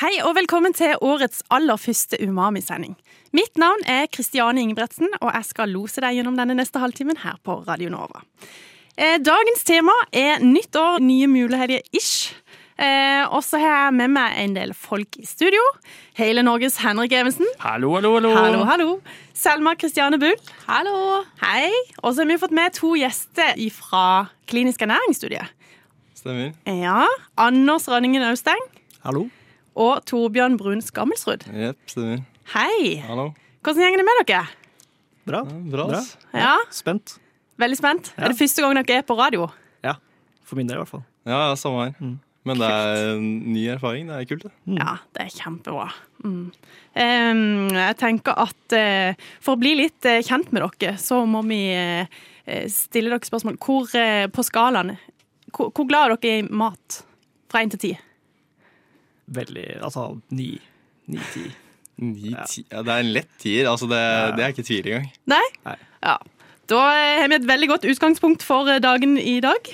[0.00, 2.96] Hei og velkommen til årets aller første Umami-sending.
[3.34, 7.36] Mitt navn er Kristiane Ingebretsen, og jeg skal lose deg gjennom denne neste halvtimen her
[7.46, 8.24] på Radio Nova.
[8.98, 12.32] Eh, Dagens tema er nytt år, nye muligheter-ish.
[12.74, 15.62] Eh, og så har jeg med meg en del folk i studio.
[16.18, 17.46] Hele Norges Henrik Evensen.
[17.62, 18.34] Hallo, hallo, hallo.
[18.34, 18.90] Hallo, hallo.
[19.30, 20.34] Selma Kristiane Bull.
[20.66, 21.22] Hallo.
[21.44, 21.70] Hei.
[22.02, 24.04] Og så har vi fått med to gjester fra
[24.50, 25.46] Klinisk ernæringsstudie.
[26.18, 26.50] Stemmer.
[26.66, 27.06] Ja,
[27.38, 28.72] Anders Rønningen Austeng
[29.04, 29.28] hallo.
[29.74, 31.46] Og Torbjørn Brun Skammelsrud.
[31.50, 31.96] Yep.
[32.54, 33.00] Hei!
[33.06, 33.32] Hallo.
[33.64, 34.44] Hvordan går det med dere?
[35.24, 35.42] Bra.
[35.44, 36.02] Bra, Bra.
[36.36, 37.18] Ja, Spent.
[37.60, 38.12] Veldig spent.
[38.16, 38.24] Ja.
[38.24, 39.48] Er det første gang dere er på radio?
[39.84, 39.96] Ja.
[40.44, 41.04] For min del, i hvert fall.
[41.24, 41.94] Ja, ja, samme her.
[42.00, 42.16] Mm.
[42.44, 44.10] Men det er en ny erfaring.
[44.10, 44.52] Det er kult, det.
[44.76, 45.86] Ja, det er kjempebra.
[46.24, 46.50] Mm.
[46.98, 51.62] Jeg tenker at eh, for å bli litt eh, kjent med dere, så må vi
[51.72, 52.20] eh,
[52.68, 53.56] stille dere spørsmål.
[53.64, 53.88] Hvor
[54.34, 54.96] på skalaen
[55.54, 57.00] hvor, hvor glad er dere i mat?
[57.48, 57.94] Fra én til ti?
[59.26, 60.58] Veldig Altså ni.
[61.06, 61.44] Ni-ti.
[61.96, 62.44] Ni, Ja.
[62.70, 63.68] ja, det er en lett tier.
[63.70, 64.00] Altså, det,
[64.36, 65.10] det er ikke tvil engang.
[65.30, 65.42] Nei?
[65.64, 65.76] Nei.
[66.02, 66.16] Ja.
[66.68, 66.80] Da
[67.20, 69.68] har vi et veldig godt utgangspunkt for eh, dagen i dag.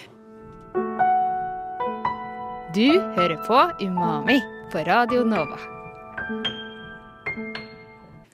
[2.75, 4.41] Du hører på Umami
[4.73, 5.59] på Radio Nova.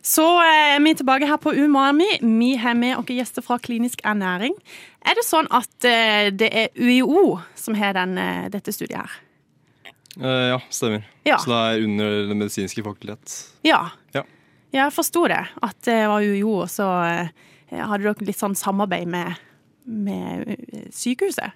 [0.02, 2.08] Så eh, er vi tilbake her på Umami.
[2.20, 4.56] Vi har med oss gjester fra Klinisk ernæring.
[5.06, 7.94] Er det sånn at eh, det er UiO som har
[8.50, 9.20] dette studiet her?
[10.20, 11.04] Eh, ja, stemmer.
[11.26, 11.36] Ja.
[11.42, 13.34] Så det er under Det medisinske fakultet.
[13.66, 13.82] Ja.
[14.14, 14.22] Ja.
[14.72, 15.42] Jeg forsto det.
[15.62, 17.28] At det var UiO, og så eh,
[17.76, 19.36] hadde dere litt sånn samarbeid med,
[19.86, 21.52] med eh, sykehuset.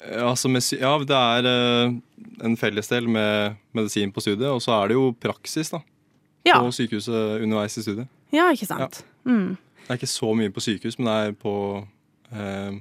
[0.00, 1.94] Eh, Altså med, ja, det er eh,
[2.46, 5.82] en fellesdel med medisin på studiet, og så er det jo praksis da,
[6.48, 8.08] Ja, på sykehuset underveis i studiet.
[8.32, 9.02] ja ikke sant?
[9.28, 9.56] Mm.
[9.84, 11.52] Det er ikke så mye på sykehus, men det er på
[12.32, 12.78] eh,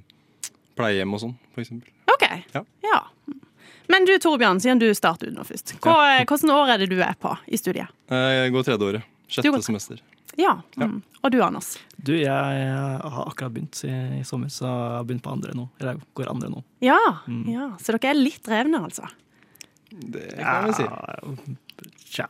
[0.79, 1.89] pleiehjem og sånn, for eksempel.
[2.13, 2.25] OK.
[2.55, 2.61] Ja.
[2.85, 2.99] ja.
[3.89, 5.73] Men du Torbjørn, siden du starter nå først.
[5.81, 7.89] Hva, hvordan år er det du er på i studiet?
[8.13, 9.07] Eh, Jeg går tredje året.
[9.29, 9.99] Sjette går- semester.
[10.37, 10.53] Ja.
[10.77, 10.85] Ja.
[10.87, 11.01] Mm.
[11.23, 11.73] Og du, Anders?
[11.97, 12.75] Du, jeg, jeg
[13.11, 15.65] har akkurat begynt i, i sommer, så jeg har begynt på andre nå.
[15.81, 16.61] Eller jeg går andre nå.
[16.85, 16.99] Ja.
[17.27, 17.41] Mm.
[17.51, 17.65] ja.
[17.81, 19.09] Så dere er litt drevne, altså?
[19.89, 21.57] Det kan vi si.
[22.13, 22.27] Tja.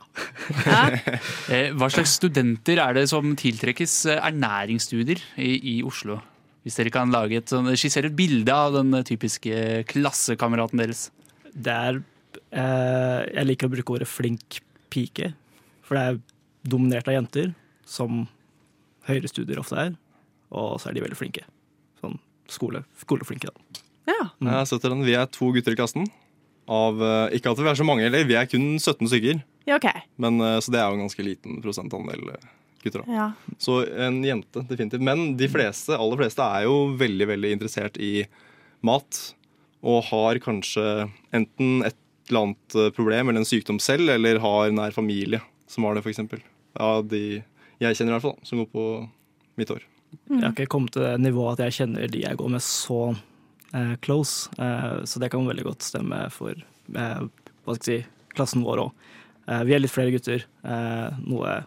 [0.64, 0.80] Ja.
[1.50, 6.20] Eh, Hva slags studenter er det som tiltrekkes eh, ernæringsstudier i, i Oslo?
[6.64, 11.08] Hvis dere kan et sånn, skissere et bilde av den eh, typiske klassekameraten deres.
[11.54, 12.00] Det er
[12.52, 15.32] eh, Jeg liker å bruke ordet flink pike,
[15.86, 16.20] for det er
[16.70, 17.52] dominert av jenter,
[17.86, 18.26] som
[19.08, 19.94] høyere studier ofte er.
[20.50, 21.44] Og så er de veldig flinke.
[22.02, 22.18] Sånn
[22.50, 23.84] skole, skoleflinke, da.
[24.10, 24.24] ja.
[24.50, 25.06] Jeg setter den.
[25.06, 26.08] Vi er to gutter i klassen.
[26.70, 29.42] Av, eh, ikke at vi er så mange, eller vi er kun 17 stykker.
[29.66, 30.04] Ja, okay.
[30.22, 32.48] Men, eh, så det er jo en ganske liten prosentandel eh,
[32.84, 33.02] gutter.
[33.04, 33.16] da.
[33.16, 33.56] Ja.
[33.58, 35.02] Så en jente, definitivt.
[35.02, 38.24] Men de fleste, aller fleste er jo veldig veldig interessert i
[38.86, 39.34] mat.
[39.86, 40.84] Og har kanskje
[41.36, 41.96] enten et
[42.28, 46.04] eller annet eh, problem eller en sykdom selv, eller har nær familie som har det,
[46.04, 46.20] f.eks.
[46.78, 47.42] Ja, de
[47.80, 48.84] jeg kjenner i hvert fall, som går på
[49.56, 49.86] mitt år.
[50.28, 53.00] Jeg har ikke kommet til det nivået at jeg kjenner de jeg går med så
[53.72, 54.50] eh, close.
[54.60, 57.22] Eh, så det kan veldig godt stemme for eh,
[57.64, 59.06] hva skal jeg si, klassen vår òg.
[59.46, 61.60] Eh, vi er litt flere gutter, eh, noe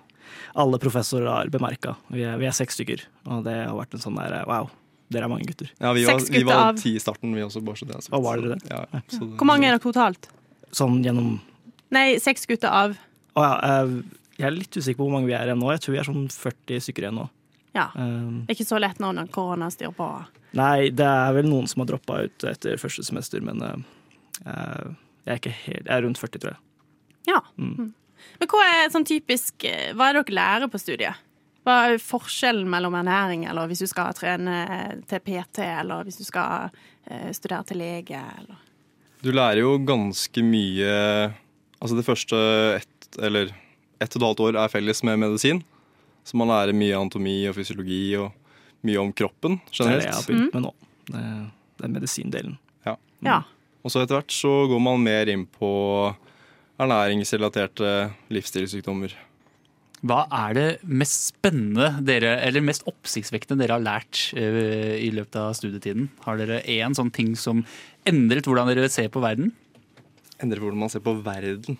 [0.57, 1.95] alle professorer har bemerka.
[2.13, 4.69] Vi, vi er seks stykker, og det har vært en sånn der wow,
[5.13, 5.69] dere er mange gutter.
[5.79, 7.61] Ja, vi var, Seks vi gutter var av- ti i starten, vi også.
[7.65, 8.13] Bare så det er sagt.
[8.17, 8.69] Å, var dere det?
[8.71, 10.27] Ja, så det- Hvor mange er dere totalt?
[10.73, 11.39] Sånn gjennom
[11.93, 12.95] Nei, seks gutter av
[13.37, 13.53] Å ja,
[13.83, 13.95] eh,
[14.39, 15.69] jeg er litt usikker på hvor mange vi er igjen nå.
[15.71, 17.29] Jeg tror vi er sånn 40 stykker igjen nå.
[17.75, 17.87] Ja.
[17.95, 20.07] Eh, ikke så lett nå når korona styrer på.
[20.53, 23.75] nei, det er vel noen som har droppa ut etter første semester, men eh,
[24.45, 24.91] eh,
[25.25, 26.59] jeg er ikke helt Jeg er rundt 40, tror jeg.
[27.27, 27.39] Ja.
[27.57, 27.75] Mm.
[27.77, 27.93] Mm.
[28.39, 31.15] Men hva er sånn typisk eh, Hva er det dere lærer på studiet?
[31.63, 34.57] Hva er forskjellen mellom ernæring, eller hvis du skal trene
[35.07, 36.73] til PT, eller hvis du skal
[37.07, 38.59] eh, studere til lege, eller
[39.23, 41.33] Du lærer jo ganske mye
[41.83, 42.37] Altså det første
[42.77, 43.51] ett eller
[43.99, 45.61] ett og et halvt år er felles med medisin.
[46.23, 48.31] Så man lærer mye anatomi og fysiologi og
[48.87, 50.71] mye om kroppen Det er det jeg har begynt med nå.
[51.09, 51.23] Det,
[51.79, 52.55] det er medisindelen.
[52.87, 53.41] Ja.
[53.83, 55.69] Og så etter hvert så går man mer inn på
[56.79, 57.91] ernæringsrelaterte
[58.33, 59.13] livsstilssykdommer.
[60.03, 65.37] Hva er det mest spennende dere, eller mest oppsiktsvekkende dere har lært eh, i løpet
[65.39, 66.09] av studietiden?
[66.25, 67.61] Har dere én sånn ting som
[68.09, 69.53] endret hvordan dere ser på verden?
[70.43, 71.79] Endret hvordan man ser på verden.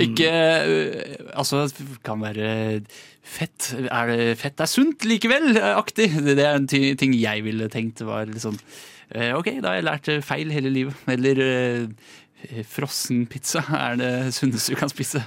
[0.00, 2.80] Ikke øh, Altså, det kan være
[3.22, 3.74] fett.
[3.84, 5.52] Er det fett er sunt likevel?
[5.76, 6.08] Aktig.
[6.24, 8.58] Det er en ting jeg ville tenkt var litt sånn,
[9.36, 10.96] OK, da har jeg lært feil hele livet.
[11.12, 11.44] Eller
[12.50, 15.22] øh, frossen pizza er det sunneste du kan spise.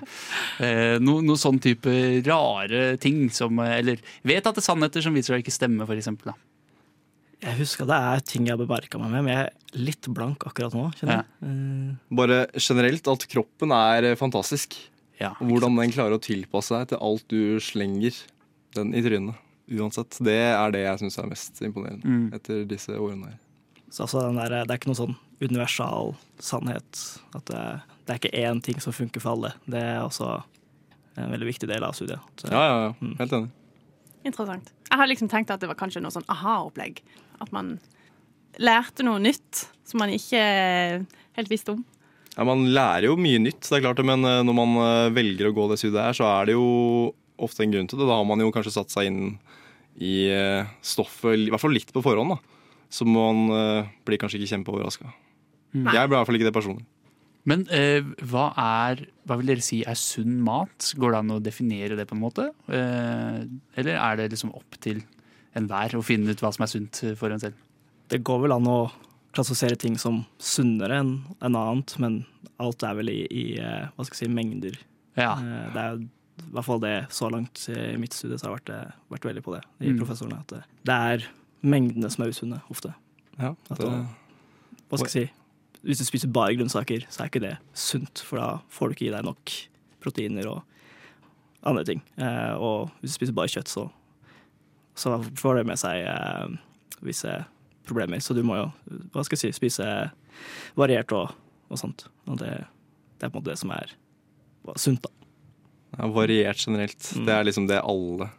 [0.63, 1.89] Eh, no, noe sånn type
[2.27, 6.31] rare ting som Eller vedtatte sannheter som viser seg å ikke stemme, for eksempel.
[6.33, 6.37] Da.
[7.47, 10.41] Jeg husker det er ting jeg har bemerka meg med, men jeg er litt blank
[10.49, 10.87] akkurat nå.
[10.97, 11.25] kjenner jeg.
[11.45, 14.77] Eh, Bare generelt at kroppen er eh, fantastisk.
[15.21, 18.13] Ja, hvordan den klarer å tilpasse seg til alt du slenger
[18.77, 19.37] den i trynet.
[19.67, 20.15] Uansett.
[20.23, 22.27] Det er det jeg syns er mest imponerende Mm.
[22.37, 23.39] etter disse årene her.
[23.89, 26.13] Så altså den der, det er ikke noen sånn universal
[26.43, 27.03] sannhet.
[27.37, 27.63] At det,
[28.05, 29.53] det er ikke én ting som funker for alle.
[29.69, 30.31] Det er også
[31.17, 32.21] en veldig viktig del av studiet.
[32.37, 33.13] Så, Ja, ja, ja.
[33.21, 33.53] Helt enig.
[34.27, 34.73] Interessant.
[34.89, 36.99] Jeg har liksom tenkt at det var kanskje noe sånn aha-opplegg.
[37.43, 37.77] At man
[38.61, 40.41] lærte noe nytt som man ikke
[41.37, 41.85] helt visste om.
[42.37, 45.13] Ja, man lærer jo mye nytt, det er klart det, men eh, når man eh,
[45.15, 46.67] velger å gå det studiet her, så er det jo
[47.41, 48.05] ofte en grunn til det.
[48.09, 49.21] Da har man jo kanskje satt seg inn
[49.97, 52.56] i eh, stoffet, i hvert fall litt på forhånd, da.
[52.89, 55.09] Så man uh, blir kanskje ikke kjempeoverraska.
[55.75, 55.89] Mm.
[55.91, 56.85] Jeg ble i hvert fall ikke det personlig.
[57.47, 60.89] Men eh, hva er Hva vil dere si er sunn mat?
[60.99, 62.49] Går det an å definere det på en måte?
[62.67, 63.37] Eh,
[63.79, 64.99] eller er det liksom opp til
[65.55, 67.55] enhver å finne ut hva som er sunt for en selv?
[68.11, 68.79] Det går vel an å
[69.35, 71.13] klassifisere ting som sunnere enn
[71.43, 72.21] en annet, men
[72.63, 74.77] alt er vel i, i eh, hva skal jeg si, mengder.
[75.19, 75.33] Ja.
[75.39, 78.59] Eh, Det er i hvert fall det så langt i mitt studie så har jeg
[78.59, 79.99] vært, eh, vært veldig på det i Mm.
[80.03, 80.39] professorene.
[80.43, 81.27] At det, det er
[81.69, 82.93] mengdene som er usunne, ofte.
[83.37, 84.05] Ja, det, da-
[84.87, 85.33] Hva skal jeg si?
[85.87, 89.07] Hvis du spiser bare grønnsaker, så er ikke det sunt, for da får du ikke
[89.09, 89.53] i deg nok
[90.03, 90.63] proteiner og
[91.67, 92.01] andre ting.
[92.17, 93.85] Eh, og hvis du spiser bare kjøtt, så,
[94.97, 96.57] så får det med seg eh,
[97.05, 97.35] visse
[97.87, 98.19] problemer.
[98.23, 98.65] Så du må jo
[99.13, 99.85] hva skal jeg si, spise
[100.79, 101.31] variert og,
[101.69, 102.07] og sånt.
[102.27, 102.51] Og det,
[103.19, 103.93] det er på en måte det som er
[104.81, 105.13] sunt, da.
[105.99, 106.99] ja, variert generelt.
[107.15, 107.25] Mm.
[107.29, 108.31] Det er liksom det alle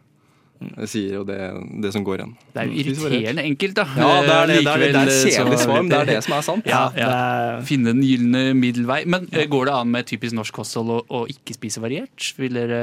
[0.89, 1.37] sier, jo det,
[1.83, 2.33] det som går igjen.
[2.53, 3.85] Det er jo irriterende enkelt, da.
[3.95, 4.57] Ja, det er det.
[4.59, 6.67] Det er, det, det er kjedelig svar, men det er det som er sant.
[6.69, 7.09] Ja, Det ja.
[7.13, 8.99] er, Finne den gylne middelvei.
[9.09, 9.45] Men ja.
[9.51, 12.31] går det an med typisk norsk kosthold å, å ikke spise variert?
[12.39, 12.81] Vil dere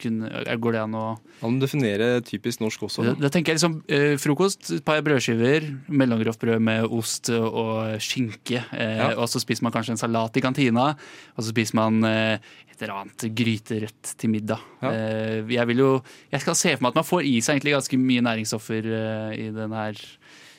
[0.00, 1.04] kunne, eh, går det an å
[1.40, 3.12] Kan du definere typisk norsk kosthold.
[3.12, 7.96] Da, da tenker jeg liksom eh, frokost, et par brødskiver, mellomgrovt brød med ost og
[8.04, 8.64] skinke.
[8.72, 9.12] Eh, Ja.
[9.20, 10.90] Og så spiser man kanskje en salat i kantina,
[11.36, 12.34] og så spiser man eh,
[12.70, 14.60] et eller annet gryterett til middag.
[14.82, 14.90] Ja.
[14.92, 15.90] Eh, jeg vil jo
[16.32, 19.32] Jeg skal se for meg at man får i seg egentlig ganske mye næringsstoffer eh,
[19.38, 20.02] i den her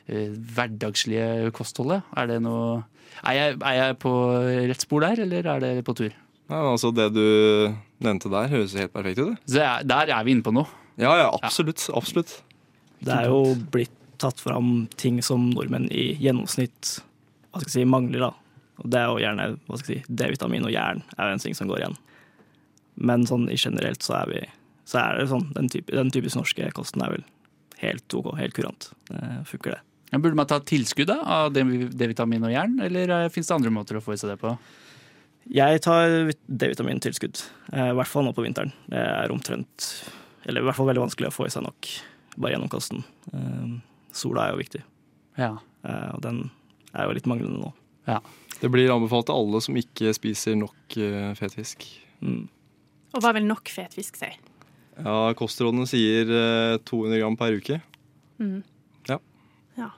[0.07, 2.01] eh, hverdagslige kostholdet.
[2.17, 2.81] Er det noe
[3.21, 4.11] er jeg, er jeg på
[4.71, 6.13] rett spor der, eller er det på tur?
[6.51, 7.25] Ja, altså Det du
[8.03, 9.41] nevnte der, høres helt perfekt ut.
[9.47, 10.67] Så er, der er vi inne på noe.
[10.99, 11.87] Ja, ja, absolutt.
[11.95, 12.41] absolutt.
[13.01, 16.99] det er jo blitt tatt fram ting som nordmenn i gjennomsnitt
[17.51, 18.27] hva skal jeg si, mangler.
[18.27, 18.31] da.
[18.81, 21.43] Og Det er jo gjerne hva skal jeg si, D-vitamin og jern er jo en
[21.43, 21.97] ting som går igjen.
[23.01, 24.41] Men sånn i generelt så er vi
[24.86, 27.24] så er det sånn, den, type, den typisk norske kosten er vel
[27.81, 28.92] helt OK, helt kurant.
[29.10, 29.81] Det funker, det.
[30.12, 33.98] Ja, Burde man ta tilskudd av D-vitamin og jern, eller uh, fins det andre måter
[33.98, 34.51] å få i seg det på?
[35.51, 37.39] Jeg tar vit- D-vitamintilskudd,
[37.74, 38.69] eh, i hvert fall nå på vinteren.
[38.92, 39.88] Det er omtrent
[40.45, 41.88] Eller i hvert fall veldig vanskelig å få i seg nok
[42.38, 43.04] bare gjennom kosten.
[43.33, 43.74] Eh,
[44.13, 44.83] Sola er jo viktig,
[45.38, 45.56] Ja.
[45.86, 46.44] eh, og den
[46.94, 47.74] er jo litt manglende nå.
[48.62, 51.86] Det blir anbefalt til alle som ikke spiser nok eh, fetfisk.
[52.22, 52.48] Mm.
[53.16, 54.30] Og hva vil nok fetfisk si?
[55.00, 57.80] Ja, Kostrådene sier eh, 200 gram per uke.
[59.07, 59.18] Ja.
[59.78, 59.90] ja.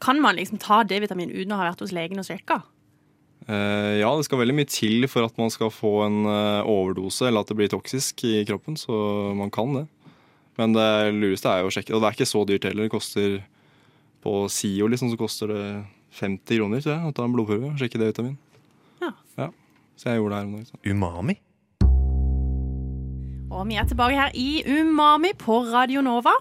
[0.00, 2.62] kan man liksom ta D-vitamin uten å ha vært hos legen og sjekka?
[3.50, 7.26] Eh, ja, det skal veldig mye til for at man skal få en eh, overdose,
[7.28, 8.94] eller at det blir toksisk i kroppen, så
[9.38, 9.86] man kan det.
[10.60, 12.86] Men det lureste er jo å sjekke, og det er ikke så dyrt heller.
[12.86, 13.40] Det koster
[14.22, 15.64] på SIO liksom, så koster det
[16.20, 18.36] 50 kroner tror jeg, å ta en blodprøve og sjekke D-vitamin.
[19.02, 19.48] Ja.
[19.98, 20.82] Så jeg gjorde det her om dagen.
[20.86, 21.34] Umami?
[23.52, 26.32] Og vi er tilbake her i Umami på Radio Nova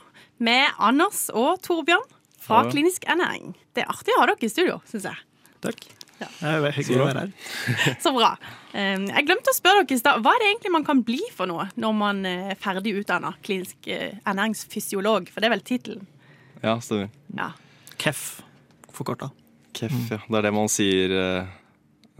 [0.42, 2.06] med Anders og Torbjørn
[2.42, 2.70] fra Ja.
[2.72, 3.52] Klinisk ernæring.
[3.76, 5.20] Det er artig å ha dere i studio, syns jeg.
[5.62, 5.84] Takk.
[6.22, 6.28] Ja.
[6.40, 7.32] Det er hyggelig å være her.
[8.04, 8.32] Så bra.
[8.74, 11.50] Jeg glemte å spørre dere i stad, hva er det egentlig man kan bli for
[11.50, 15.30] noe når man er ferdig utdanna klinisk eh, ernæringsfysiolog?
[15.34, 16.08] For det er vel tittelen?
[16.64, 17.10] Ja, stemmer.
[17.36, 17.52] Ja.
[17.98, 18.42] KEF,
[18.96, 19.32] forkorta.
[19.74, 20.22] KEF, ja.
[20.28, 21.52] Det er det man sier eh,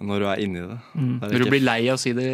[0.02, 0.78] når du er inni det.
[0.94, 2.30] det er Når du blir lei av å si det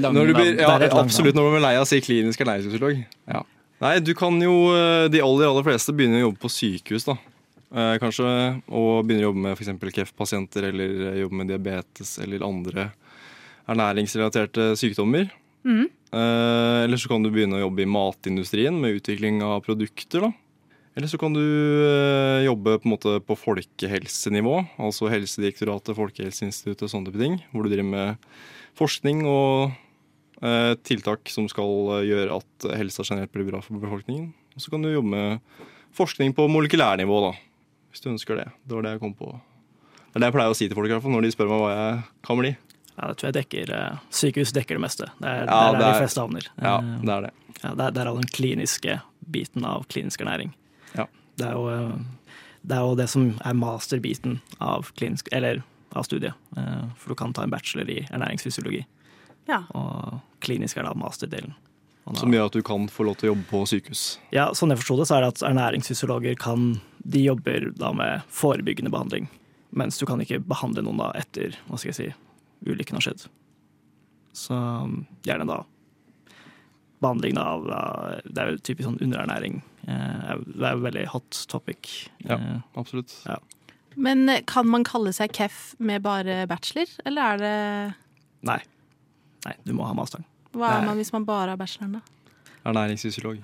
[0.00, 2.44] lange Når du blir, ja, Det absolutt når du blir lei av å si klinisk
[2.44, 3.02] ernæringsfysiolog.
[3.30, 3.42] Ja.
[3.80, 7.16] Nei, du kan jo eh, De aller, aller fleste begynner å jobbe på sykehus, da.
[7.70, 8.26] Eh, kanskje.
[8.68, 9.94] Og begynner å jobbe med f.eks.
[10.00, 12.90] kreftpasienter eller eh, jobbe med diabetes eller andre
[13.70, 15.30] ernæringsrelaterte sykdommer.
[15.64, 15.86] Mm.
[15.86, 20.26] Eh, eller så kan du begynne å jobbe i matindustrien med utvikling av produkter.
[20.26, 20.32] da.
[20.98, 27.20] Eller så kan du eh, jobbe på, på folkehelsenivå, altså Helsedirektoratet, Folkehelseinstituttet og sånne type
[27.22, 27.36] ting.
[27.52, 28.32] Hvor du driver med
[28.78, 29.70] forskning og
[30.42, 31.70] eh, tiltak som skal
[32.00, 34.32] eh, gjøre at helsa generelt blir bra for befolkningen.
[34.56, 35.62] Og så kan du jobbe med
[35.96, 37.32] forskning på molekylærnivå, da.
[37.90, 38.48] Hvis du ønsker det.
[38.66, 39.30] Det var det jeg kom på.
[40.10, 41.70] Det er det jeg pleier å si til folk fall, når de spør meg hva
[41.74, 42.52] jeg kan bli.
[42.96, 45.06] Ja, det tror jeg dekker eh, Sykehus dekker det meste.
[45.22, 46.50] Det er Ja, der er det de er- fleste havner.
[46.58, 47.32] Ja, det er det.
[47.62, 48.98] Ja, det, det er all den kliniske
[49.30, 50.50] biten av klinisk ernæring.
[50.96, 51.06] Ja.
[51.36, 56.04] Det, er jo, eh, det er jo det som er masterbiten av, klinisk, eller, av
[56.08, 56.34] studiet.
[56.56, 58.84] Eh, For du kan ta en bachelor i ernæringsfysiologi,
[59.48, 59.64] Ja.
[59.74, 61.54] og klinisk er da masterdelen.
[62.06, 64.18] Og da- Som gjør at du kan få lov til å jobbe på sykehus.
[64.32, 68.22] Ja, sånn jeg forsto det, så er det at ernæringsfysiologer kan De jobber da med
[68.28, 69.26] forebyggende behandling,
[69.72, 72.14] mens du kan ikke behandle noen da etter hva skal jeg si,
[72.66, 73.26] ulykken har skjedd.
[74.34, 75.64] Så um, gjerne da
[77.00, 77.64] behandling av
[78.24, 79.62] Det er jo typisk sånn underernæring.
[79.88, 82.08] Eh, Det er jo veldig hot topic.
[82.24, 82.36] Ja.
[82.36, 83.14] Eh, Absolutt.
[83.96, 87.54] Men eh, kan man kalle seg KEF med bare bachelor, eller er det
[88.46, 88.60] Nei.
[89.44, 90.24] Nei, du må ha masteren.
[90.52, 90.86] Hva er Nei.
[90.90, 92.00] man hvis man bare har bacheloren, da?
[92.70, 93.40] Ernæringsfysiolog.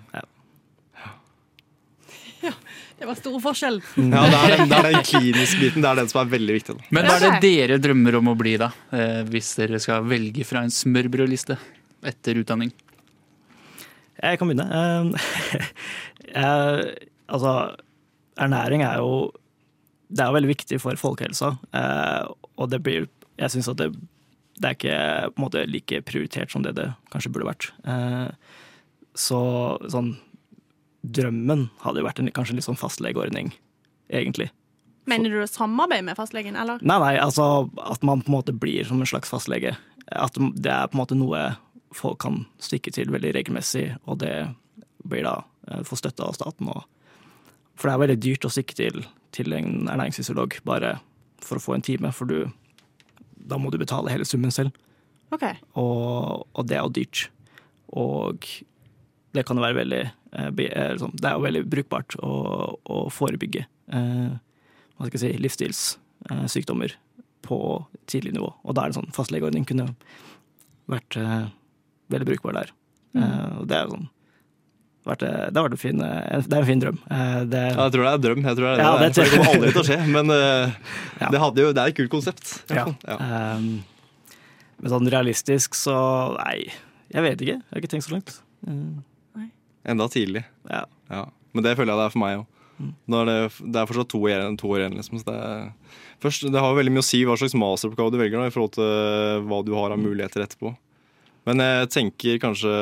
[2.97, 3.79] Det var stor forskjell.
[3.99, 5.83] Ja, det er, den, det er den kliniske biten.
[5.85, 6.77] Det er den som er veldig viktig.
[6.79, 6.87] Da.
[6.97, 8.71] Men hva er det dere drømmer om å bli, da?
[8.95, 11.59] Eh, hvis dere skal velge fra en smørbrødliste
[12.07, 12.73] etter utdanning?
[14.23, 14.69] Jeg kan begynne.
[16.37, 16.81] Eh,
[17.33, 17.77] altså,
[18.37, 19.31] ernæring er jo
[20.11, 22.27] Det er jo veldig viktig for folkehelsa, eh,
[22.59, 23.07] og det blir
[23.39, 23.95] Jeg syns at det,
[24.59, 24.99] det er ikke
[25.31, 27.71] på en måte like prioritert som det det kanskje burde vært.
[27.87, 28.29] Eh,
[29.15, 29.41] så
[29.89, 30.17] sånn
[31.07, 33.53] Drømmen hadde jo vært en, kanskje en litt sånn fastlegeordning,
[34.11, 34.51] egentlig.
[35.07, 36.83] Mener du samarbeid med fastlegen, eller?
[36.83, 39.77] Nei, nei, altså at man på en måte blir som en slags fastlege.
[40.11, 41.45] At det er på en måte noe
[41.99, 44.35] folk kan stikke til veldig regelmessig, og det
[45.07, 46.71] blir da eh, få støtte av staten.
[47.77, 49.05] For det er veldig dyrt å stikke til,
[49.37, 50.97] til en ernæringsfysiolog bare
[51.45, 52.47] for å få en time, for du,
[53.37, 54.75] da må du betale hele summen selv.
[55.35, 55.59] Okay.
[55.75, 57.27] Og, og det er jo dyrt.
[57.97, 58.47] Og
[59.37, 62.33] det kan jo være veldig eh, eh, sånn, Det er jo veldig brukbart å,
[62.83, 64.37] å forebygge eh,
[64.97, 66.97] hva skal jeg si, livsstilssykdommer
[67.47, 67.59] på
[68.09, 68.49] tidlig nivå.
[68.65, 69.91] Og da er det sånn fastlegeordning kunne
[70.91, 71.19] vært
[72.13, 72.75] veldig brukbar der.
[73.17, 73.25] Mm.
[73.63, 74.09] og det er sånn
[75.07, 76.99] vært, eh, det, vært en fin, eh, det er en fin drøm.
[77.11, 78.43] Eh, det, Ja, jeg tror det er en drøm.
[78.43, 79.99] Jeg tror det, er Ja, det, det er, det kommer aldri til å skje.
[80.17, 80.75] Men eh,
[81.23, 81.29] Ja.
[81.31, 82.57] det, hadde jo, det er et kult konsept.
[82.75, 82.87] Ja.
[83.15, 83.69] Ehm,
[84.77, 85.97] men sånn realistisk, så
[86.37, 86.67] nei,
[87.15, 87.57] jeg vet ikke.
[87.57, 88.35] Jeg har ikke tenkt så langt.
[88.67, 89.03] Mm.
[89.87, 90.45] Enda tidlig.
[90.69, 90.85] ja.
[91.07, 91.29] Ja.
[91.55, 92.47] Men det føler jeg det er for meg òg.
[92.77, 92.91] Mm.
[93.09, 93.35] Det,
[93.73, 94.57] det er fortsatt to år igjen.
[94.61, 95.21] To år igjen liksom.
[95.23, 98.43] så det, er, først, det har veldig mye å si hva slags masteroppgave du velger
[98.43, 100.75] da, i forhold til hva du har av muligheter etterpå.
[101.47, 102.73] Men jeg tenker kanskje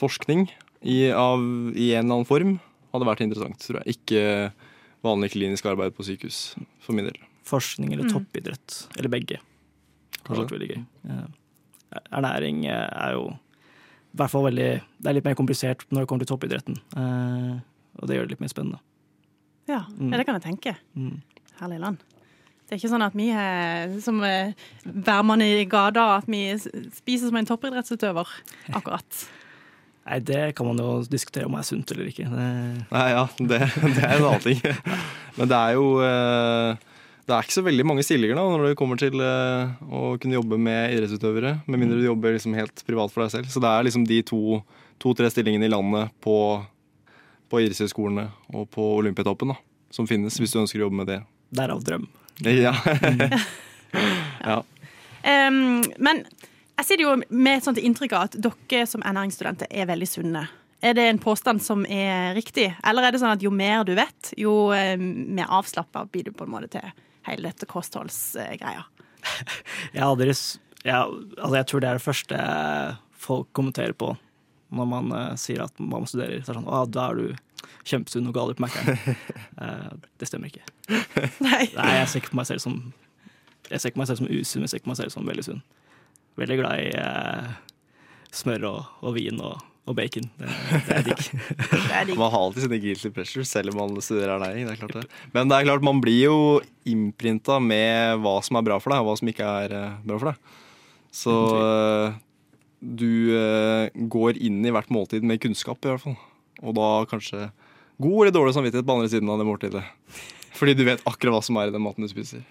[0.00, 0.46] forskning
[0.82, 1.40] i, av,
[1.76, 2.54] i en eller annen form
[2.94, 3.96] hadde vært interessant, tror jeg.
[3.98, 4.24] Ikke
[5.04, 7.18] vanlig klinisk arbeid på sykehus, for min del.
[7.44, 8.12] Forskning eller Mm.
[8.14, 9.40] toppidrett, eller begge.
[10.24, 10.44] Kanskje.
[10.46, 10.84] vært veldig gøy.
[11.04, 12.00] Ja.
[12.16, 16.08] Ernæring eh, er jo i hvert fall veldig Det er litt mer komplisert når det
[16.08, 16.78] kommer til toppidretten.
[16.96, 17.60] Eh,
[18.00, 18.80] og det gjør det litt mer spennende.
[19.68, 20.10] Ja, Mm.
[20.10, 20.76] det kan jeg tenke.
[20.96, 21.20] Mm.
[21.60, 21.98] Herlig land.
[22.64, 24.54] Det er ikke sånn at vi er som eh,
[24.88, 28.30] værmann i gata, at vi spiser som en toppidrettsutøver.
[28.78, 29.24] Akkurat.
[30.04, 32.26] Nei, det kan man jo diskutere om er sunt eller ikke.
[32.28, 32.48] Det,
[32.90, 34.58] Nei, ja, det, det er en annen ting.
[35.38, 36.82] Men det er jo eh,
[37.24, 40.36] Det er ikke så veldig mange stillinger da, når det kommer til eh, å kunne
[40.36, 41.54] jobbe med idrettsutøvere.
[41.68, 43.48] Med mindre du jobber liksom helt privat for deg selv.
[43.52, 44.60] Så det er liksom de to-
[45.04, 46.36] to-tre stillingene i landet på,
[47.50, 49.56] på idrettshøyskolene og på Olympiatoppen da,
[49.92, 51.18] som finnes, hvis du ønsker å jobbe med det.
[51.54, 52.04] derav drøm.
[52.42, 52.74] Ja.
[54.50, 54.56] ja.
[55.24, 56.24] Um, men
[56.74, 60.42] jeg sitter jo med et sånt inntrykk av at dere som ernæringsstudenter er veldig sunne.
[60.84, 63.94] Er det en påstand som er riktig, eller er det sånn at jo mer du
[63.96, 66.90] vet, jo eh, mer avslappa blir du på en måte til
[67.24, 68.82] hele dette kostholdsgreia?
[69.94, 71.06] Jeg, hadde, ris- ja,
[71.38, 72.42] altså jeg tror det er det første
[73.24, 74.10] folk kommenterer på
[74.74, 76.42] når man eh, sier at man studerer.
[76.42, 77.43] Så er det sånn, ah, da er du
[77.84, 79.16] kjempesunn og gal på Mac-en.
[79.58, 80.64] Uh, det stemmer ikke.
[81.44, 81.66] Nei.
[81.76, 82.80] Nei, jeg ser ikke på meg selv som
[83.70, 85.28] Jeg ser ikke på meg selv som usunn, jeg ser ikke på meg selv som
[85.28, 85.62] veldig sunn.
[86.40, 87.54] Veldig glad i uh,
[88.34, 90.26] smør og, og vin og, og bacon.
[90.40, 90.50] Det,
[90.88, 92.18] det er digg.
[92.18, 94.66] Man har alltid sine guilty pleasures selv om man studerer ernæring.
[94.68, 95.06] Det er klart det.
[95.36, 96.38] Men det er klart man blir jo
[96.90, 100.20] innprinta med hva som er bra for deg, og hva som ikke er eh, bra
[100.20, 100.60] for deg.
[101.14, 102.20] Så eh,
[102.84, 103.12] du
[104.12, 106.18] går inn i hvert måltid med kunnskap, i hvert fall.
[106.62, 107.48] Og da kanskje
[108.02, 109.84] god eller dårlig samvittighet på andre siden av det måltidet.
[110.54, 112.44] Fordi du vet akkurat hva som er i den maten du spiser.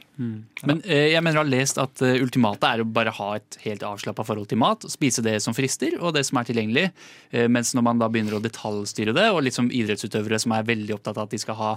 [0.68, 3.58] Men eh, jeg mener du har lest at uh, ultimatet er å bare ha et
[3.64, 4.84] helt avslappa forhold til mat.
[4.92, 6.90] Spise det som frister, og det som er tilgjengelig.
[7.32, 10.68] Eh, mens når man da begynner å detaljstyre det, og litt som idrettsutøvere som er
[10.68, 11.74] veldig opptatt av at de skal ha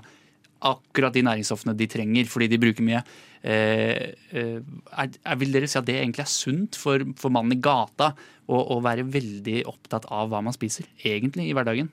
[0.67, 3.03] akkurat de næringsstoffene de trenger fordi de bruker mye.
[3.47, 7.55] Eh, eh, er, er, vil dere si at det egentlig er sunt for, for mannen
[7.55, 8.11] i gata
[8.51, 11.93] å, å være veldig opptatt av hva man spiser, egentlig, i hverdagen?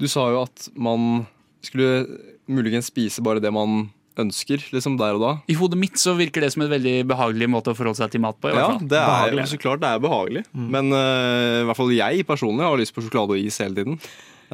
[0.00, 1.24] Du sa jo at man
[1.64, 2.04] skulle
[2.50, 3.86] muligens spise bare det man
[4.20, 5.30] ønsker, liksom der og da.
[5.50, 8.22] I hodet mitt så virker det som en veldig behagelig måte å forholde seg til
[8.22, 8.50] mat på.
[8.50, 8.88] i hvert Ja, fall.
[8.92, 9.40] det er Behagelig.
[9.42, 10.42] jo så klart det er behagelig.
[10.54, 13.98] Men uh, i hvert fall jeg personlig har lyst på sjokolade og is hele tiden.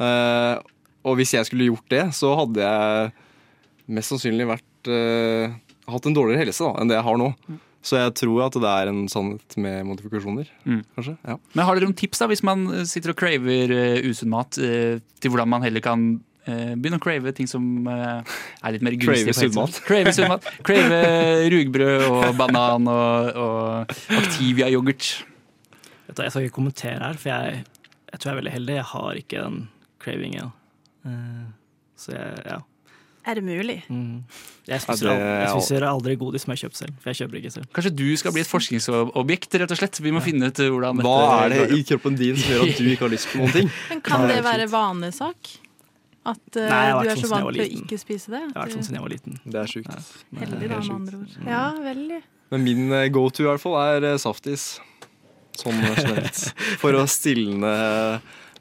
[0.01, 0.55] Uh,
[1.05, 3.11] og hvis jeg skulle gjort det, så hadde jeg
[3.93, 5.53] mest sannsynlig vært uh,
[5.93, 7.29] hatt en dårligere helse da, enn det jeg har nå.
[7.81, 10.83] Så jeg tror at det er en sannhet med modifikasjoner, Mm.
[10.95, 11.15] kanskje.
[11.25, 11.37] Ja.
[11.55, 14.59] Men har dere noen tips da, hvis man eh, sitter og craver uh, usunn mat,
[14.61, 16.03] uh, til hvordan man heller kan
[16.45, 19.33] uh, begynne å crave ting som er litt mer gunstig?
[19.33, 19.85] Crave for sunn helsen?
[19.89, 20.45] Crave sunn mat.
[20.67, 21.01] Crave
[21.55, 25.11] rugbrød og banan og, og Activia-yoghurt.
[26.11, 27.63] Jeg skal ikke kommentere her, for jeg,
[28.11, 28.75] jeg tror jeg er veldig heldig.
[28.77, 29.61] Jeg har ikke den
[30.03, 30.51] cravingen.
[31.97, 32.57] Så jeg, ja.
[33.21, 33.77] Er det mulig?
[33.91, 34.23] Mm.
[34.65, 36.93] Jeg spiser, Ja, det aldri, jeg er- spiser aldri godis som jeg har kjøpt selv,
[37.01, 37.67] for jeg kjøper ikke selv.
[37.75, 39.99] Kanskje du skal bli et forskningsobjekt, rett og slett.
[40.01, 41.17] Vi må finne ut hvordan Hva
[41.49, 43.53] dette er det i kroppen din som gjør at du ikke har lyst på noen
[43.53, 43.69] ting?
[43.89, 45.53] Men kan det være vanesak?
[46.21, 48.41] At uh, Nei, du er sånn så vant til å ikke spise det?
[48.41, 49.39] Jeg har vært sånn siden jeg var liten.
[49.45, 49.89] Det er sjukt.
[49.89, 50.41] Ja.
[50.43, 51.37] Heldig, da, med andre ord.
[51.47, 52.19] Ja, veldig.
[52.51, 54.65] Men min eh, go-to i hvert fall er eh, saftis.
[55.57, 56.43] Sånn generelt.
[56.81, 57.73] For å stilne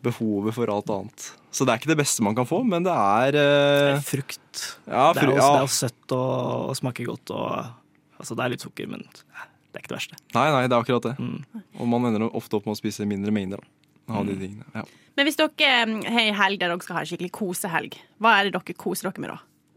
[0.03, 1.27] behovet for alt annet.
[1.51, 4.63] Så det er ikke det beste man kan få, men det er eh, Frukt.
[4.87, 5.51] Ja, Det er også, ja.
[5.51, 7.33] det er også søtt og, og smaker godt.
[7.35, 7.73] Og,
[8.21, 10.21] altså, det er litt sukker, men eh, det er ikke det verste.
[10.37, 11.15] Nei, nei, det er akkurat det.
[11.19, 11.65] Mm.
[11.81, 13.63] Og man ender ofte opp med å spise mindre mengder.
[14.11, 14.27] Av Mm.
[14.27, 14.65] de tingene.
[14.75, 14.83] Ja.
[15.15, 18.33] Men hvis dere mm, har en helg der dere skal ha en skikkelig kosehelg, hva
[18.41, 19.37] er det dere koser dere med da?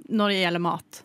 [0.09, 1.01] Når det gjelder mat?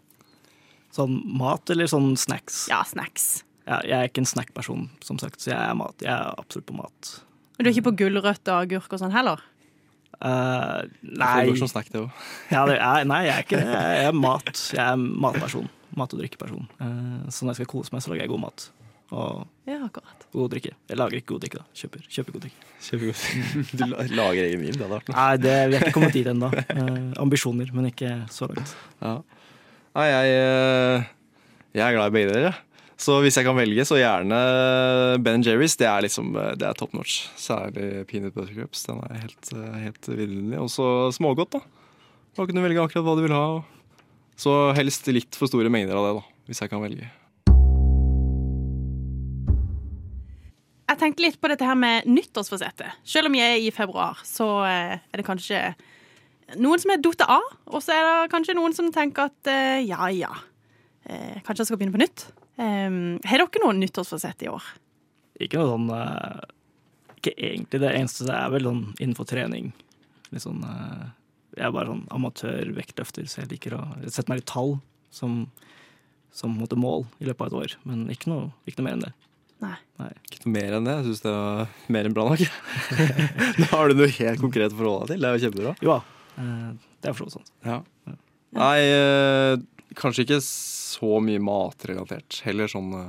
[0.96, 2.62] Sånn mat eller sånn snacks?
[2.72, 3.26] Ja, snacks.
[3.68, 5.92] Ja, jeg er ikke en snackperson, som sagt, så jeg er, mat.
[6.00, 7.10] Jeg er absolutt på mat.
[7.58, 9.40] Men du er ikke på gulrøtter og agurk og sånn heller?
[10.18, 11.58] Uh, nei, Jeg
[12.54, 13.66] ja, det er, nei, jeg er ikke det.
[13.74, 14.62] Jeg er mat.
[14.74, 15.66] Jeg er matperson.
[15.98, 16.68] Mat- og drikkeperson.
[16.78, 18.68] Uh, så når jeg skal kose meg, så lager jeg god mat.
[19.10, 20.26] Og Ja, akkurat.
[20.32, 20.72] god drikke.
[20.86, 21.66] Jeg lager ikke god drikke, da.
[21.82, 22.64] Kjøper, kjøper god drikke.
[23.78, 25.18] Du lager egen vin, det hadde vært noe.
[25.18, 26.52] Nei, det, vi er ikke kommet dit ennå.
[26.54, 28.74] Uh, ambisjoner, men ikke så langt.
[29.02, 29.16] Ja.
[29.98, 30.38] Nei, jeg,
[31.74, 32.54] jeg er glad i begge dere.
[32.98, 34.38] Så hvis jeg kan velge, så gjerne
[35.22, 35.76] Ben Jerry's.
[35.78, 37.28] Det er liksom, eh, det er top notch.
[37.38, 38.82] Særlig peanut butter cups.
[38.88, 40.58] Den er helt, eh, helt vidunderlig.
[40.58, 41.60] Og så smågodt, da.
[42.34, 43.62] Da kan du velge akkurat hva du vil ha.
[44.36, 46.42] Så helst litt for store mengder av det, da.
[46.48, 47.06] Hvis jeg kan velge.
[50.88, 52.98] Jeg tenkte litt på dette her med nyttårsforsettet.
[53.04, 55.76] Selv om jeg er i februar, så eh, er det kanskje
[56.58, 57.46] noen som er datt av.
[57.68, 60.34] Og så er det kanskje noen som tenker at ja, ja,
[61.46, 62.26] kanskje jeg skal begynne på nytt.
[62.58, 64.64] Um, har dere noe nyttårsforsett i år?
[65.38, 66.40] Ikke noe sånn uh,
[67.14, 67.78] Ikke egentlig.
[67.84, 69.70] Det eneste det er vel sånn innenfor trening.
[70.32, 71.06] Litt sånn uh,
[71.54, 74.76] Jeg er bare sånn amatør-vektløfter, så jeg liker å sette meg litt tall
[75.14, 75.44] som,
[76.34, 77.78] som måte mål i løpet av et år.
[77.88, 79.14] Men ikke noe, ikke noe mer enn det.
[79.62, 79.78] Nei.
[80.28, 80.98] Ikke noe mer enn det.
[80.98, 82.44] Jeg syns det var mer enn bra nok.
[83.62, 85.24] da har du noe helt konkret å forholde deg til.
[85.24, 85.72] Det er jo kjempebra.
[85.82, 85.98] Jo da,
[86.42, 86.68] eh,
[87.02, 87.48] det er for så vidt sånn.
[87.66, 87.80] Ja.
[88.58, 89.54] Nei, eh,
[89.96, 92.42] kanskje ikke så mye matrelatert.
[92.46, 93.08] Heller sånn eh,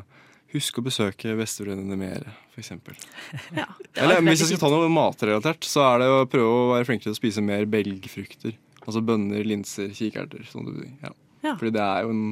[0.49, 2.23] Husk å besøke besteforeldrene mer,
[2.57, 2.95] eksempel.
[3.59, 6.87] Ja, Eller hvis jeg skal ta noe matrelatert, så er det å prøve å være
[6.87, 8.55] flink til å spise mer belgfrukter.
[8.81, 10.47] Altså bønner, linser, kikerter.
[10.49, 10.71] Sånn.
[11.03, 11.13] Ja.
[11.43, 11.53] Ja.
[11.53, 12.23] Fordi det er jo en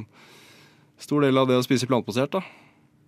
[0.97, 2.33] stor del av det å spise plantebasert.
[2.33, 2.41] da.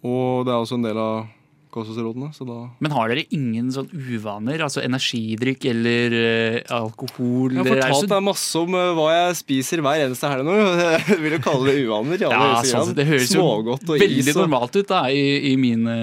[0.05, 1.25] Og det er også en del av
[1.73, 4.63] kostholdsrådene, så da Men har dere ingen sånn uvaner?
[4.65, 7.53] Altså energidrikk eller uh, alkohol?
[7.55, 10.57] Jeg har fortalt så- deg masse om uh, hva jeg spiser hver eneste helg nå.
[11.09, 12.23] Jeg vil jo kalle det uvaner.
[12.23, 13.45] Ja, sånn, det høres jo
[13.85, 14.31] veldig is.
[14.33, 14.41] Og...
[14.43, 15.95] normalt ut da, i, i mine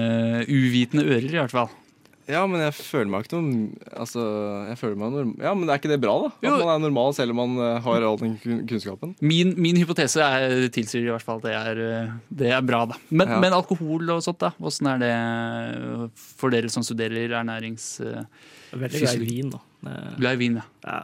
[0.47, 1.69] uvitende ører, i hvert fall.
[2.27, 3.69] Ja, men jeg føler meg ikke noe
[4.03, 4.19] Altså,
[4.67, 5.29] jeg føler meg norm...
[5.39, 6.31] Ja, men er ikke det bra, da?
[6.35, 6.55] At Jo.
[6.59, 8.33] man er normal selv om man eh, har all den
[8.67, 9.13] kunnskapen?
[9.23, 12.11] Min, min hypotese er, tilsier i hvert fall at det er, eh,
[12.43, 12.99] det er bra, da.
[13.09, 13.39] Men, Ja.
[13.45, 14.51] men alkohol og sånt, da?
[14.59, 17.93] Åssen er det for dere som studerer ernærings...
[18.03, 18.23] eh,
[18.67, 19.59] Jeg er Veldig glad i vin, da.
[19.87, 20.65] Eh, Glad i vin, ja.
[20.83, 20.99] Ja,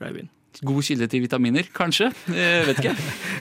[0.00, 0.30] glad i vin.
[0.62, 2.12] God kilde til vitaminer, kanskje?
[2.30, 2.92] Jeg vet ikke.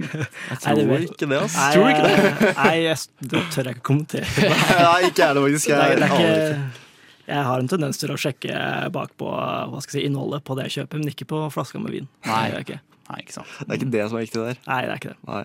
[0.49, 1.59] Jeg Nei, det ikke det, altså.
[1.59, 2.53] Nei, Tror ikke det?
[2.61, 2.97] Nei, jeg,
[3.33, 4.47] det tør jeg ikke kommentere.
[4.85, 5.67] Nei, ikke er det faktisk.
[5.69, 6.81] Det er, Jeg, det er aner ikke.
[7.27, 8.55] Jeg har en tendens til å sjekke
[8.91, 11.91] bakpå hva skal jeg si, innholdet på det jeg kjøper, men ikke på flaska med
[11.95, 12.07] vin.
[12.27, 12.49] Nei.
[12.51, 12.79] Det ikke.
[13.09, 13.53] Nei, ikke sant.
[13.59, 14.59] Det er ikke det som er viktig der.
[14.67, 15.19] Nei, det er ikke det.
[15.29, 15.43] Nei,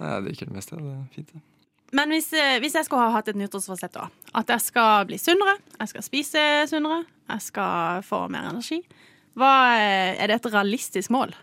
[0.00, 0.76] Nei jeg liker det meste.
[0.80, 1.42] Det er fint, det.
[1.92, 4.08] Men hvis, eh, hvis jeg skulle ha hatt et nyttårsforsett, da.
[4.38, 7.00] At jeg skal bli sunnere, jeg skal spise sunnere,
[7.32, 8.78] jeg skal få mer energi.
[9.38, 11.34] Hva, eh, er det et realistisk mål?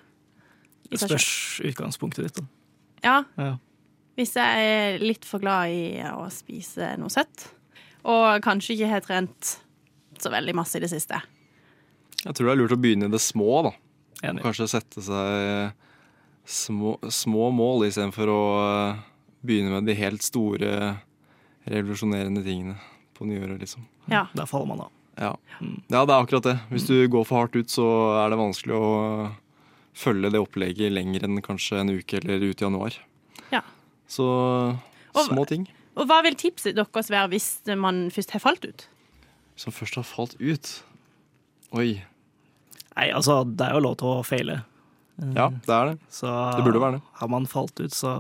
[0.90, 2.36] Det Spørs utgangspunktet ditt.
[2.36, 2.44] da.
[3.04, 3.58] Ja, Ja.
[4.18, 4.64] hvis jeg
[4.96, 7.50] er litt for glad i å spise noe søtt,
[8.06, 9.58] og kanskje ikke har trent
[10.26, 11.20] så veldig masse i det siste.
[12.24, 13.74] Jeg tror det er lurt å begynne i det små, da.
[14.28, 14.42] Enig.
[14.44, 15.74] Kanskje sette seg
[16.48, 19.02] små, små mål istedenfor å eh,
[19.46, 20.72] begynne med de helt store,
[21.68, 22.78] revolusjonerende tingene
[23.18, 23.86] på nyåret, liksom.
[24.12, 24.26] Ja.
[24.34, 24.94] Der faller man av.
[25.18, 25.32] Ja.
[25.90, 26.56] ja, det er akkurat det.
[26.70, 27.86] Hvis du går for hardt ut, så
[28.22, 28.90] er det vanskelig å
[29.98, 33.00] følge det opplegget lenger enn kanskje en uke eller ut i januar.
[33.54, 33.64] Ja.
[34.08, 34.28] Så
[35.16, 35.66] Og- små ting
[35.98, 38.88] Og hva vil tipset deres være hvis man først har falt ut?
[39.58, 40.72] Som først har falt ut.
[41.78, 41.90] Oi.
[42.98, 44.62] Nei, altså, det er jo lov til å feile.
[45.34, 45.96] Ja, det er det.
[46.14, 47.06] Så Det burde være det.
[47.22, 48.12] har man falt ut, så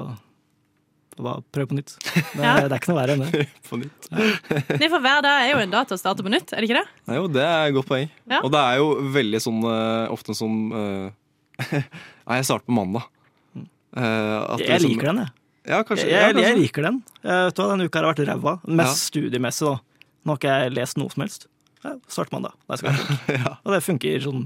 [1.17, 1.95] bare prøv på nytt.
[2.37, 2.55] Det, Ja.
[2.61, 3.45] det er ikke noe verre enn det.
[3.65, 4.07] På nytt.
[4.13, 6.67] Nei, for hver dag er jo en dag til å starte på nytt, er det
[6.69, 6.89] ikke det?
[7.09, 8.11] Nei, jo, det er et godt poeng.
[8.29, 8.41] Ja.
[8.45, 11.09] Og det er jo veldig sånn eh, ofte sånn uh,
[11.73, 13.07] Nei, jeg starter på mandag.
[13.97, 15.33] Uh, at Jeg liksom- liker den, jeg.
[15.67, 16.05] Ja, kanskje.
[16.07, 17.01] Jeg, ja, jeg, liker den.
[17.25, 18.53] Uh, vet du hva, Denne uka har vært ræva.
[18.79, 19.79] Mest studiemessig, da.
[20.27, 21.47] Nå har ikke jeg lest noe som helst.
[21.85, 22.57] Ja, Start mandag.
[22.67, 23.37] Det skal funke.
[23.39, 23.53] Ja.
[23.63, 24.41] Og det funker sånn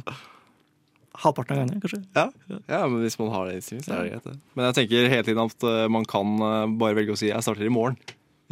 [1.22, 2.00] halvparten av gangene, kanskje.
[2.15, 2.28] Ja.
[2.70, 4.28] ja, men hvis man har det innstilt, så er det greit.
[4.30, 4.36] det.
[4.58, 7.44] Men jeg tenker hele tiden at eh, man kan eh, bare velge å si 'jeg
[7.46, 7.98] starter i morgen',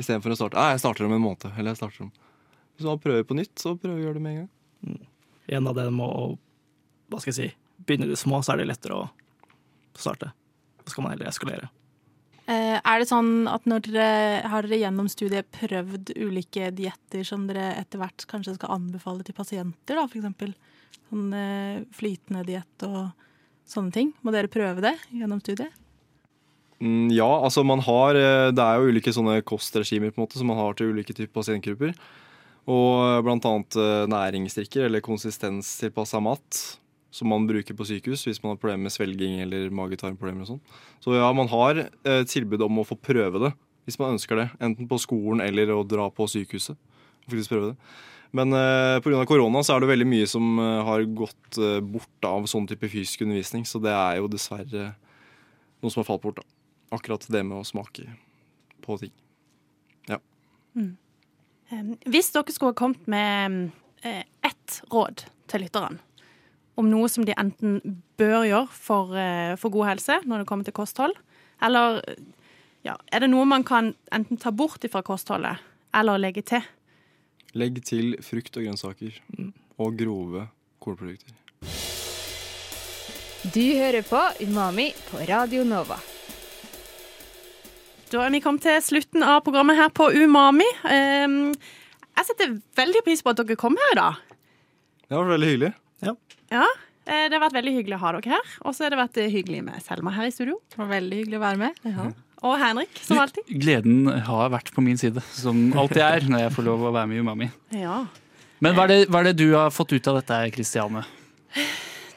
[0.02, 1.48] istedenfor å starte «Nei, 'jeg starter om en måned'.
[1.58, 2.12] Eller jeg starter om
[2.78, 5.08] Hvis man prøver på nytt, så prøver å gjøre det med en gang.
[5.50, 6.38] En av det med å
[7.10, 9.10] hva skal jeg si, begynne i det små, så er det lettere å
[9.98, 10.30] starte.
[10.86, 11.70] Så skal man heller eskalere.
[12.50, 17.44] Eh, er det sånn at når dere har dere gjennom studiet prøvd ulike dietter som
[17.46, 20.56] dere etter hvert kanskje skal anbefale til pasienter, da, eksempel?
[21.12, 23.12] Sånn eh, flytende diett og
[23.70, 24.10] sånne ting.
[24.26, 25.78] Må dere prøve det gjennom studiet?
[26.82, 30.40] Mm, ja, altså man har eh, Det er jo ulike sånne kostregimer på en måte
[30.40, 31.94] som man har til ulike typer pasientgrupper.
[32.70, 33.54] Og bl.a.
[34.10, 36.64] næringsdrikker eller konsistenstilpassa mat
[37.12, 40.62] som man bruker på sykehus hvis man har problemer med svelging eller mage-tarm-problemer og sånn.
[41.02, 43.54] Så ja, man har eh, tilbud om å få prøve det
[43.88, 44.48] hvis man ønsker det.
[44.62, 46.78] Enten på skolen eller å dra på sykehuset.
[47.26, 47.92] faktisk prøve det.
[48.38, 49.24] Men eh, pga.
[49.26, 52.90] korona så er det veldig mye som eh, har gått eh, bort av sånn type
[52.92, 53.66] fysisk undervisning.
[53.66, 54.92] Så det er jo dessverre
[55.82, 56.44] noe som har falt bort.
[56.44, 56.46] da.
[56.94, 58.06] Akkurat det med å smake
[58.86, 59.16] på ting.
[61.70, 63.70] Eh, Hvis dere skulle ha kommet med
[64.02, 66.00] eh, ett råd til lytterne
[66.80, 67.80] om noe som de enten
[68.20, 71.16] bør gjøre for, eh, for god helse når det kommer til kosthold,
[71.62, 72.00] eller
[72.88, 75.60] ja, er det noe man kan enten ta bort fra kostholdet
[75.94, 76.64] eller legge til?
[77.58, 79.18] Legg til frukt og grønnsaker
[79.80, 80.46] og grove
[80.80, 81.36] kornprodukter.
[83.50, 85.98] Du hører på Umami på Radio Nova.
[88.10, 90.68] Da er vi kommet til slutten av programmet her på Umami.
[90.86, 91.28] Eh,
[92.20, 94.16] Jeg setter veldig pris på at dere kom her i dag.
[95.08, 95.70] Det var veldig hyggelig.
[96.06, 96.16] Ja,
[96.54, 96.68] ja.
[97.10, 98.50] Det har vært veldig hyggelig å ha dere her.
[98.70, 100.60] Og så har det vært eh, hyggelig med Selma her i studio.
[100.70, 101.80] Det var veldig hyggelig å være med.
[102.46, 103.50] Og Henrik, som alltid.
[103.50, 107.10] Gleden har vært på min side, som alltid er når jeg får lov å være
[107.10, 107.50] med i Umami.
[107.76, 108.04] Ja.
[108.64, 111.02] Men hva er, det, hva er det du har fått ut av dette, Kristiane?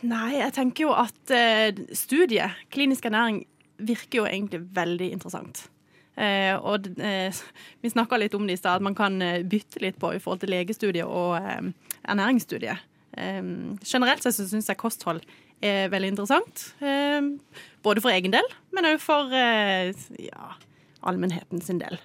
[0.02, 3.44] Nei, jeg tenker jo at eh, studiet, klinisk ernæring,
[3.82, 5.64] virker jo egentlig veldig interessant.
[6.18, 7.42] Eh, og eh,
[7.80, 10.20] vi snakka litt om det i stad, at man kan eh, bytte litt på i
[10.22, 11.70] forhold til legestudiet og eh,
[12.12, 12.82] ernæringsstudiet.
[13.16, 13.42] Eh,
[13.84, 15.20] generelt sett så syns jeg kosthold
[15.62, 16.68] er veldig interessant.
[16.82, 17.20] Eh,
[17.84, 20.54] både for egen del, men òg for eh, ja,
[21.06, 21.98] allmennheten sin del,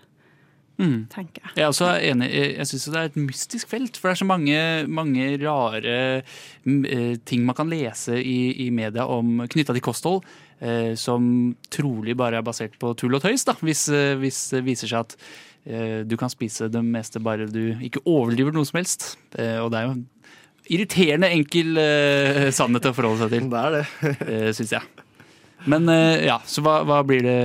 [0.77, 1.07] Mm.
[1.09, 1.51] tenker jeg.
[1.57, 2.27] Jeg er også enig.
[2.29, 7.15] Jeg syns det er et mystisk felt, for det er så mange, mange rare eh,
[7.25, 10.21] ting man kan lese i, i media om knytta til kosthold,
[10.61, 13.87] eh, som trolig bare er basert på tull og tøys, da, hvis,
[14.21, 15.17] hvis det viser seg at
[15.65, 19.15] eh, du kan spise det meste bare du ikke overdriver noe som helst.
[19.33, 19.97] Eh, og det er jo
[20.73, 23.85] irriterende enkel uh, sannhet å forholde seg til, Det er det.
[24.29, 24.83] uh, syns jeg.
[25.67, 27.39] Men uh, ja, så hva, hva, blir det,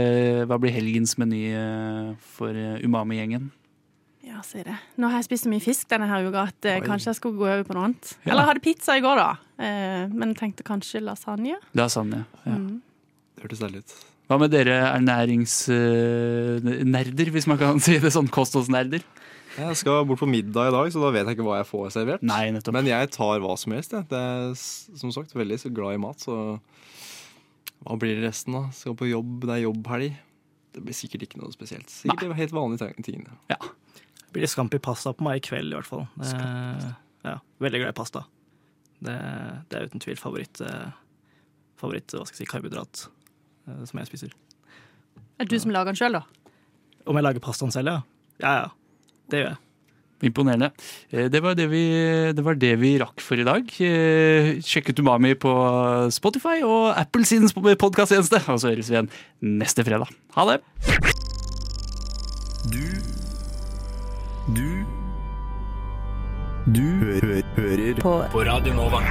[0.50, 3.44] hva blir helgens meny uh, for eh, Umami-gjengen?
[4.22, 4.76] Ja, si det.
[5.02, 6.86] Nå har jeg spist så mye fisk denne her uka at eh, Oi.
[6.86, 8.04] kanskje jeg skulle gå over på noe annet.
[8.22, 8.28] Ja.
[8.30, 9.30] Eller jeg hadde pizza i går, da.
[9.66, 11.56] Eh, men tenkte kanskje lasagne.
[11.78, 12.20] Lasagne.
[12.46, 12.54] Ja.
[12.54, 12.78] Mm.
[13.34, 13.90] Det hørtes deilig ut.
[14.30, 18.30] Hva med dere ernæringsnerder, hvis man kan si det sånn?
[18.32, 19.02] Kostholdsnerder?
[19.58, 21.90] Jeg skal bort på middag i dag, så da vet jeg ikke hva jeg får
[21.92, 22.22] servert.
[22.24, 22.72] Nei, nettopp.
[22.78, 23.92] Men jeg tar hva som helst.
[23.92, 24.06] Jeg.
[24.08, 26.36] Det er som sagt veldig glad i mat, så
[27.82, 28.64] hva blir det resten, da?
[28.76, 30.16] Skal på jobb, det er jobbhelg.
[30.72, 31.90] Det blir sikkert ikke noe spesielt.
[31.92, 32.38] Sikkert Nei.
[32.38, 33.58] helt vanlige ting- Ja.
[33.58, 36.06] Det blir scampi pasta på meg i kveld, i hvert fall.
[36.22, 36.92] Eh,
[37.24, 38.24] ja, veldig glad i pasta.
[39.02, 39.18] Det,
[39.68, 40.92] det er uten tvil favoritt, eh,
[41.76, 43.08] favoritt hva skal jeg si, karbohydrat
[43.68, 44.32] eh, som jeg spiser.
[45.38, 46.22] Er det du som lager den sjøl, da?
[47.04, 48.02] Om jeg lager pastaen selv, ja?
[48.40, 48.68] Ja, ja.
[49.30, 49.58] Det gjør jeg.
[50.22, 50.68] Imponerende.
[51.10, 51.80] Eh, Det var det, vi,
[52.34, 53.66] det var det vi rakk for i dag.
[53.82, 55.50] Eh, Sjekk ut Umami på
[56.14, 58.38] Spotify og Apple sin podkasttjeneste.
[58.52, 59.10] Og så høres vi igjen
[59.42, 60.06] neste fredag.
[60.36, 60.60] Ha det!
[62.70, 62.86] Du
[64.54, 64.68] Du
[66.72, 68.12] Du hø hø hører på.
[68.30, 69.02] på Radio Nova.